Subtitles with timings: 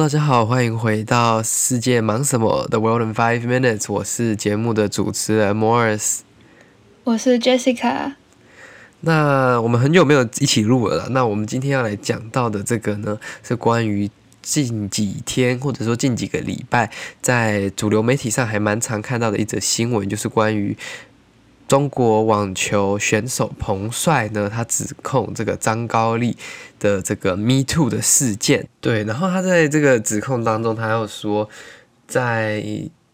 [0.00, 6.20] 大家好，欢迎回到世界忙什么？The World in Five Minutes，我是节目的主持人 Morris，
[7.04, 8.14] 我是 Jessica。
[9.00, 14.10] 那我们很久没有一起录了，那我们今天要来讲到的这个呢，是关于
[14.40, 16.90] 近几天或者说近几个礼拜，
[17.20, 20.74] 在主流媒体上还蛮常看到的一则新闻，就是关于。
[21.70, 26.36] 中国网球选手彭帅呢，他指控这个张高丽
[26.80, 31.48] 的这个 “Me Too” 的事件，对，然后他在这个指控当中，他又说，
[32.08, 32.60] 在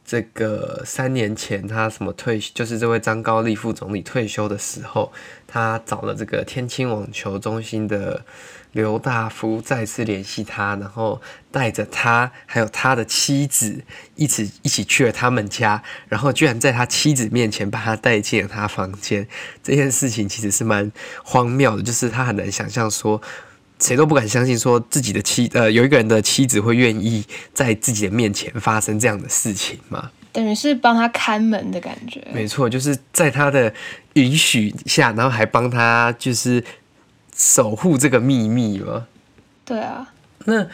[0.07, 5.13] 这个三年前，他什么退，就是这位张高丽副总理退休的时候，
[5.47, 8.25] 他找了这个天津网球中心的。
[8.73, 11.19] 刘大夫再次联系他，然后
[11.51, 13.83] 带着他还有他的妻子
[14.17, 19.27] 一起一起去了他们家，然后居然在他妻子面前把他带进了他房间。
[19.63, 20.93] 这件事情其实是蛮
[21.25, 23.23] 荒谬的，就是他很难想象说，
[23.79, 30.11] 谁都不敢相信说自己的妻呃有一个人的妻子会愿意在自己的面前发生这样的事情嘛？
[30.33, 32.27] 等于是帮他看门的感觉。
[32.33, 33.73] 没错，就是在他的
[34.15, 36.63] 允许下，然后还帮他就是。
[37.39, 39.07] 守护这个秘密吗？
[39.63, 40.11] 对啊，
[40.47, 40.67] 那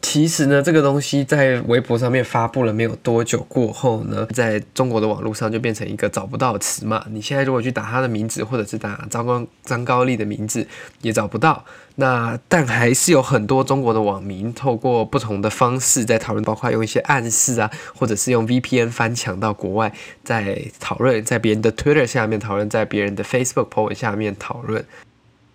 [0.00, 7.04] 其实呢，这个东西在微博上面发布了没有多久过后呢，在中国的网络上就变成一个找不到词嘛。
[7.10, 10.66] 你现在如果去打他的名字，或者是打张高张高丽的名字，
[11.02, 11.64] 也找不到。
[11.96, 19.92] 那但还是有很多中国的网民透过不同的方式在讨论，包括用一些暗示啊，或者是用 VPN 翻墙到国外，
[20.24, 24.82] 在讨论，在别人的 Twitter 下面讨论，在别人的 Facebook po 文下面讨论。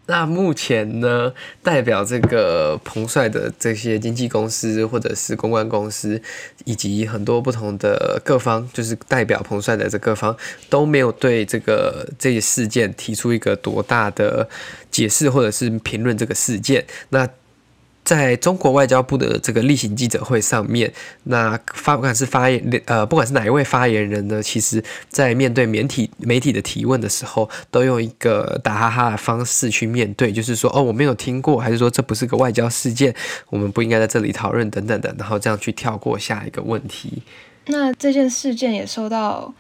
[0.08, 6.22] 那目前呢，代表这个彭帅的这些经纪公司或者是公关公司，
[6.66, 10.36] 以及很多不同的各方，就是代表彭帅的这各方，
[10.70, 14.50] 都没有对这个这些事件提出一个多大的
[14.90, 16.86] 解释或者是评论这个事件。
[17.10, 17.28] 那
[18.08, 33.14] 在中国外交部的这个例行记者会上面，那发不管是发言呃，不管是哪一位发言人呢，其实在面对媒体媒体的提问的时候，都用一个打哈哈的方式去面对，就是说哦，我没有听过，还是说这不是个外交事件，
[33.50, 37.22] 我们不应该在这里讨论等等的，然后这样去跳过下一个问题。
[37.66, 39.54] 那这件事件也受到。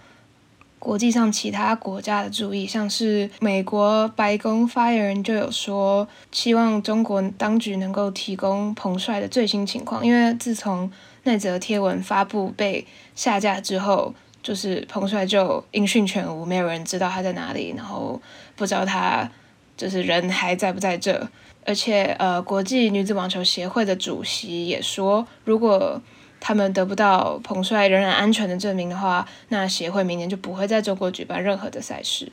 [0.88, 10.90] 国际上其他国家的注意，像是美国白宫发言人就有说，希望中国当局能够提供彭帅的最新情况，因为自从
[11.24, 18.22] 那则贴文发布被下架之后，就是彭帅就音讯全无，没有人知道他在哪里，然后
[18.56, 19.30] 不知道他
[19.75, 21.28] 就是人还在不在这，
[21.66, 26.02] 而且呃，国际女子网球协会的主席也说，如果
[26.47, 32.31] 他们得不到彭帅仍然安全的证明的话，那协会明年就不会在中国举办任何的赛事。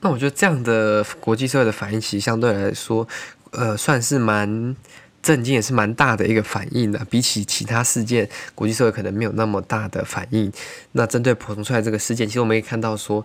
[0.00, 3.08] 那我觉得这样的国际社会的反应，其实相对来说，
[3.52, 4.76] 呃，算是蛮
[5.22, 7.02] 震惊，也是蛮大的一个反应的。
[7.06, 10.52] 比起其他事件，国际社会可能没有那么大的反应。
[10.92, 13.24] 那针对彭帅这个事件，其实我们可以看到说。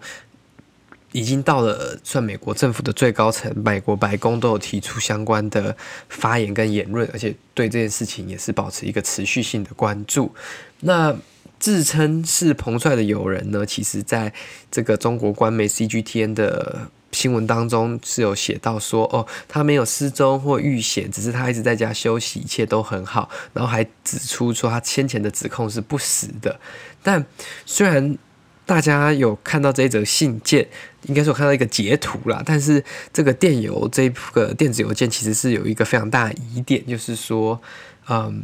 [1.14, 5.76] 已经到了算美国政府的最高层，美国白宫都有提出相关的
[6.10, 10.34] 发言跟言论，而且对这件事情也是保持一个持续性的关注。
[10.82, 11.16] 那
[11.60, 14.32] 自称是彭帅的友人呢，其实在
[14.70, 23.30] 这个中国官媒 CGTN 的新闻当中是有写到说，哦，他没有失踪或遇险，只是他一直在家休息，一切都很好。
[23.54, 26.60] 然后还指出说他先前的指控是不实的。
[27.02, 27.26] 但
[27.66, 28.16] 虽然
[28.66, 30.68] 大家有看到这则信件，
[31.08, 32.42] 应该是我看到一个截图啦。
[32.46, 37.60] 但是这个电邮这个电子邮件其实是有一个非常大的疑点，就是说，
[38.10, 38.44] 嗯。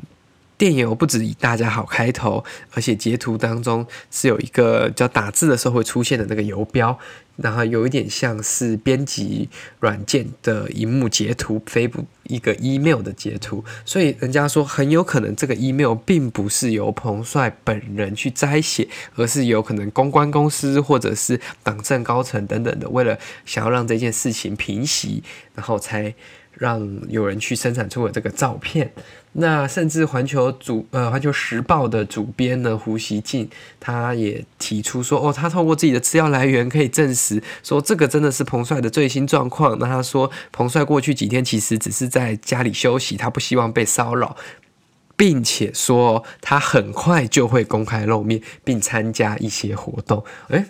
[0.63, 2.41] 电邮不止以大家好开头，
[2.72, 6.97] 而且截图当中是有一个叫打字的时候会出现的那个游标，
[7.35, 9.50] 然后有一点像是编辑
[9.81, 25.22] 软件的萤幕截图，非不一个 email 的截图，所以人家说很有可能这个 email 并不是由彭帅本人去摘写，而是有可能公关公司或者是党政高层等等的，为了想要让这件事情平息，
[25.56, 26.16] 然后才。
[26.55, 28.91] 让有人去生产出了这个照片，
[29.34, 39.78] 那甚至环球主呃环球时报的主编呢胡锡进，他也提出说，哦，他透过自己的资料来源可以证实说这个真的是彭帅的最新状况。
[39.79, 44.38] 那他说彭帅过去几天其实只是在家里休息，他不希望被骚扰，
[45.17, 50.23] 并且说他很快就会公开露面并参加一些活动。
[50.50, 50.66] 诶，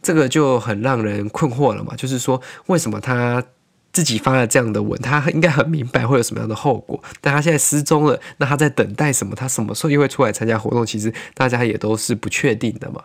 [0.00, 3.44] 这个就很让人困惑了嘛，就是说为什么他？
[3.92, 9.34] 自己发了这样的文，他应该很明白会有什么样的后果，但他现在失踪了，那他在等待什么？
[9.34, 10.86] 他什么时候又会出来参加活动？
[10.86, 13.02] 其实大家也都是不确定的嘛。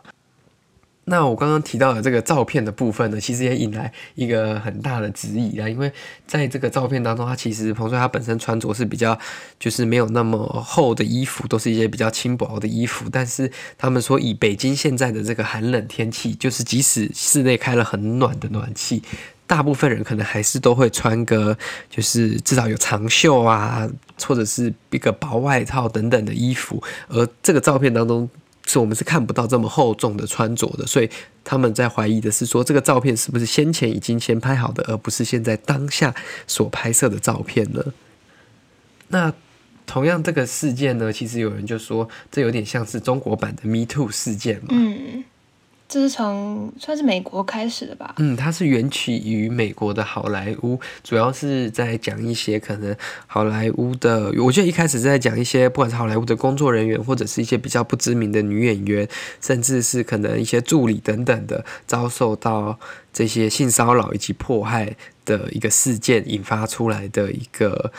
[1.08, 5.92] 那我刚刚提到的这个照片的部分呢，其实也引来一个很大的质疑啊，因为
[6.26, 9.16] 在这个照片当中，他其实彭帅他本身穿着是比较
[9.60, 13.08] 就是没有那么厚的衣服，都是一些比较轻薄的衣服。
[13.12, 19.04] 但是他们说，以北京现在的这个寒冷天气，就是即使室内开了很暖的暖气，
[19.48, 21.56] 大部分人可能还是都会穿个
[21.90, 23.88] 就是至少有长袖啊，
[24.24, 26.82] 或者是一个薄外套等等的衣服。
[27.08, 28.28] 而这个照片当中，
[28.66, 31.10] 是我们是看不到这么厚重的穿着的，所以
[31.44, 36.16] 他们在怀疑的是说，这个照片是不是先前已经先拍好的，而不是现在当下
[36.48, 37.84] 所拍摄的照片呢？
[39.10, 39.32] 那
[39.86, 44.70] 同样这个事件呢，其实有人就说，这有点像是中国版的 Me Too 事件嘛。
[44.72, 45.24] 嗯。
[45.96, 48.16] 这是从算是美国开始的吧？
[48.18, 52.94] 嗯，它是源起于美国的好莱坞，主要是在讲一些可能
[53.28, 59.08] 好莱坞的，我觉得一开始是在讲一些不管是好莱坞的工作人员，或者是一些比较不知名的女演员，
[59.40, 62.78] 甚至是可能一些助理等等的，遭受到
[63.14, 67.94] 这些性骚扰以及迫害的一个事件引发出来的一个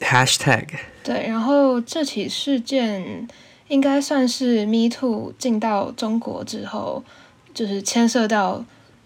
[0.00, 0.64] hashtag。
[1.02, 3.28] 对，然后这起事件。
[3.70, 7.04] 应该算是 Me Too 进到中国之后，
[7.54, 8.64] 就是牵涉到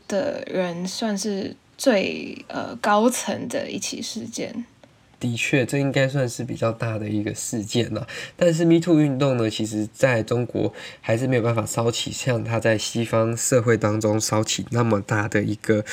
[0.08, 4.64] 的人算是最呃高层的一起事件。
[5.20, 8.06] 的确，这应该算是比较大的一个事件了。
[8.36, 15.84] 但是 Me Too 运动呢，其实在中国还是没有办法烧起像它在西方社会当中烧起那么大的一个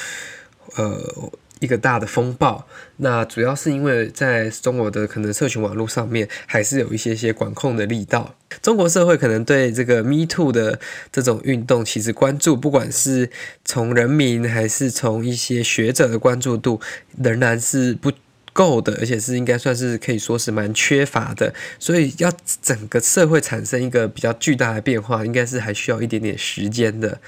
[0.78, 1.32] 呃。
[1.62, 2.68] 一个大的风暴，
[2.98, 8.36] 那主要是因为在中国的可能社群网络上面，还是有一些些管控的力道。
[8.64, 10.80] 中国社会可能对这个 Me Too 的
[11.12, 13.30] 这种运动，其实关注，不管是
[13.64, 16.82] 从人民还是从一些学者的关注度，
[17.22, 18.12] 仍然是不
[18.52, 21.54] 够的，而且是应该算是可以说是蛮缺乏的。
[21.78, 22.34] 所以要
[22.64, 27.20] 整个社会产生一个比较巨大的变化，应该是还需要一点点时间的。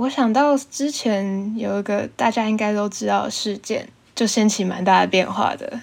[0.00, 5.78] 我想到之前有一个大家应该都知道的事件，就掀起蛮大的变化的，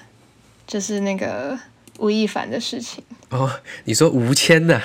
[0.66, 1.56] 就是那个
[2.00, 3.04] 吴亦凡的事情。
[3.30, 3.48] 哦，
[3.86, 4.82] 你说吴谦呐？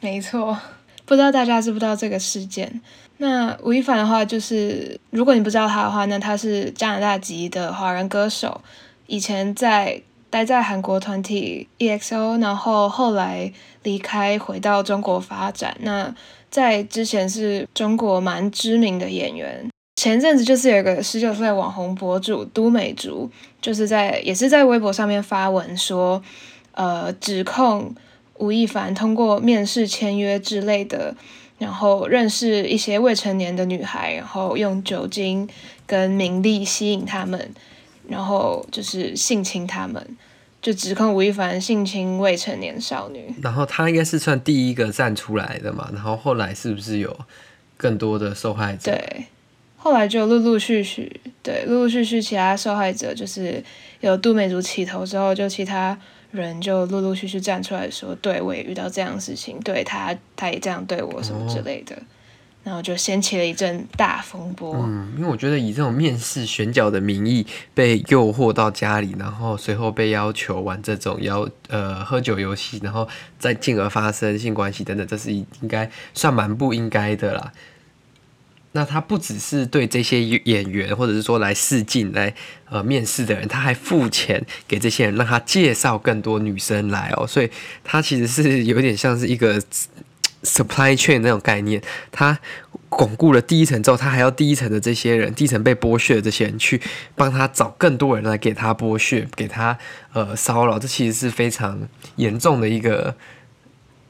[0.00, 0.58] 没错，
[1.04, 2.80] 不知道大家知不知道这个事件？
[3.18, 8.60] 那吴亦凡的话，就是如果你不知道他的话，那他是加拿大籍的华人歌手，
[9.06, 13.52] 以前在待在韩国团体 EXO，然后后来
[13.84, 15.76] 离开回到中国发展。
[15.82, 16.12] 那
[16.50, 23.30] 在之前是中国蛮知名的演员，前阵子就是有个十九岁网红博主都美竹，
[23.60, 26.22] 就是在也是在微博上面发文说，
[26.72, 27.94] 呃，指控
[28.38, 31.14] 吴亦凡通过面试、签约之类的，
[31.58, 35.48] 然后认识一些未成年的女孩，然后用酒精
[35.86, 37.54] 跟名利吸引他们，
[38.08, 40.16] 然后就是性侵他们。
[40.62, 47.18] 就指控吴亦凡性侵未成年少女，然后他应该是算第一个站出来的嘛，然后后来是不是有
[47.76, 48.92] 更多的受害者？
[48.92, 49.24] 对，
[49.76, 53.64] 后来就陆陆续续，对，陆陆续续其他受害者就是
[54.00, 55.98] 有杜美竹起头之后，就其他
[56.30, 61.96] 人就陆陆续续站出来说，对，我也遇到这样的事情，对他，他也这样对我什么之类的。
[61.96, 61.98] 哦
[62.62, 64.76] 然后就掀起了一阵大风波。
[64.76, 73.08] 嗯，因为我觉得以这种面试选角的名义被诱惑到家里，然后随后被要求玩这种要呃喝酒游戏，然后
[73.38, 77.50] 再进而发生性关系等等，这是应该算蛮不应该的啦。
[78.72, 82.32] 那他不只是对这些演员，或者是说来试镜来
[82.68, 87.26] 呃面试的人，他还付钱给这些人，让他介绍更多女生来哦。
[87.26, 87.50] 所以
[87.82, 89.60] 他其实是有点像是一个。
[90.42, 92.38] Supply chain 那种概念，他
[92.88, 96.80] 巩固了第一层之后，他还要第一层的这些人，第一层被剥削的这些人去
[97.14, 99.78] 帮他找更多人来给他剥削，给他
[100.12, 103.14] 呃骚扰，这其实是非常严重的一个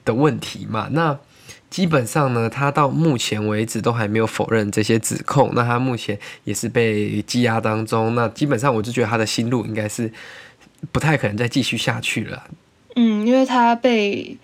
[0.04, 0.88] 的问题嘛。
[0.92, 1.18] 那
[1.68, 8.14] 基本上呢，他到目前为止都还没有否认这些指控，那他目前也是被羁押当中。
[8.14, 10.10] 那基本上我就觉得他的心路应该是
[10.92, 12.44] 不太可能再继续下去了。
[12.96, 14.38] 嗯，因为他被。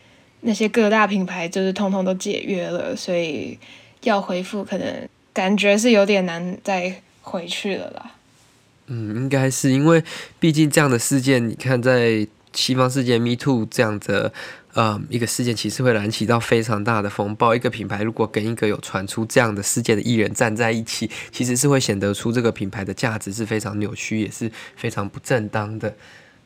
[0.47, 3.59] 那些各大品牌就是通通都解约了，所以
[4.05, 8.13] 要恢复可能感觉是有点难再回去了啦。
[8.87, 10.05] 嗯，应该是因为
[10.39, 12.25] 毕竟这样的事件，你看在
[12.55, 14.33] 西方世界 Me Too 这样的
[14.75, 17.53] 呃一个事件，其实会燃起到非常大的风暴。
[17.57, 25.97] 一个品牌如果跟一个有传出这样的事件的艺人站在一起，其实是会显得出这个品牌的价值是非常扭曲，也是非常不正当的。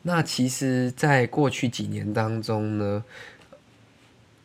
[0.03, 3.03] 那其实，在过去几年当中呢，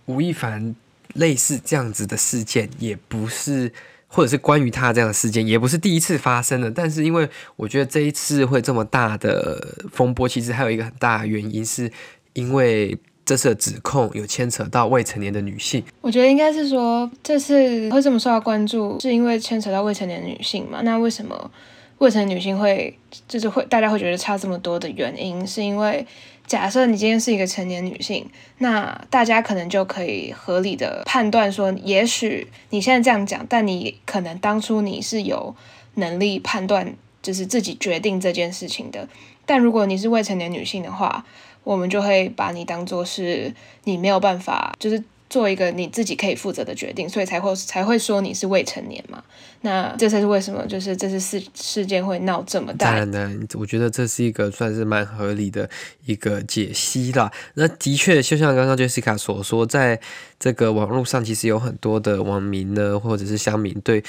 [0.06, 0.74] 吴亦凡
[1.14, 3.72] 类似这样子的事件，也不是，
[4.08, 6.70] 或者是关于他这样的事件，也不是第一次发生的。
[6.70, 11.90] 但是，因为我觉得这一次会这么大的风波，其实还有一个很大的原因，是
[12.32, 15.82] 因为这次的指控有牵扯到未成年的女性？
[16.00, 20.80] 我觉得应该是说，这次会这么受到关注，是因为牵扯到未成年女性嘛？
[20.82, 21.50] 那为什么
[21.98, 22.96] 未成年女性会
[23.26, 26.06] 就是会大家会觉得差这么多的原因，是因为
[26.46, 35.54] 假设你今天是一个成年女性，那大家可能就可以合理的判断说，也许你现在这样讲，但你可能当初你是有
[35.94, 39.08] 能力判断，就是自己决定这件事情的。
[39.44, 41.24] 但如果你是未成年女性的话，
[41.64, 43.52] 我们就会把你当做是
[43.84, 49.22] 你没有办法，就是做一个你自己可以负责的决定，所以才会才会说你是未成年嘛。
[49.62, 52.94] 那这才是为什么，就是这次事事件会闹这么大。
[52.94, 55.68] 当然，我觉得这是一个算是蛮合理的
[56.04, 57.32] 一个解析啦。
[57.54, 59.98] 那的确，就像刚刚 Jessica 所说，在
[60.38, 64.04] 这个网络上，其实有很多的网民呢，或者是乡民对。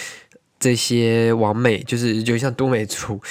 [0.59, 3.21] 这些王美就是，就像都美竹，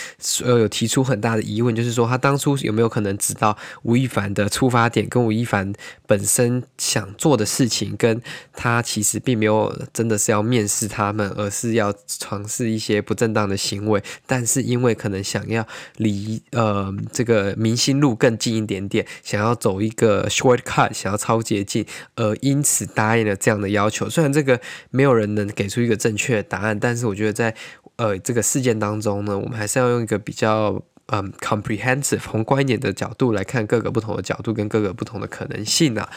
[0.44, 5.72] 呃，有提出很大的疑问，就是说他当初有没有可能知道吴亦凡的出发点，跟吴亦凡
[6.06, 15.66] 本身想做的事情，跟他其实并没有真的是要面试他们，而是要尝试一些不正当的行为，但是因为可能想要
[15.96, 24.08] 离呃这个明星路更近一点点，想要走一个 shortcut，想要超捷径，而因此答应了这样的要求。
[24.08, 27.15] 虽然这个没有人能给出一个正确的答案，但是我。
[27.16, 27.54] 我觉得在
[27.96, 36.10] 呃这个事件当中呢，我们还是要用一个比较嗯 comprehensive 宏观一点的角度来看各个不同的角度跟各个不同的可能性啊。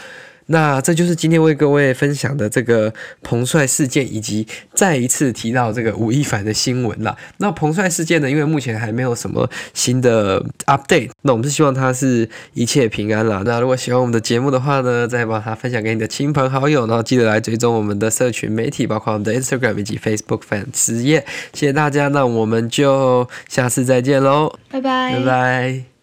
[0.49, 7.15] 那这就是今天为各位分享的这个彭帅事件，以及再一次提到这个吴亦凡的新闻啦。
[7.37, 13.41] 那彭帅事件呢，因为目前还没有什么新的 update，那我们是希望他是一切平安啦。
[13.45, 21.25] 那如果喜欢我们的节目的话呢，再把它分享给你的亲朋好友，然后记得来追踪我们的社群媒体，包括我们的 Instagram 以及 Facebook 粉丝页。
[21.53, 25.98] 谢谢大家，那我们就下次再见喽，拜拜，拜拜。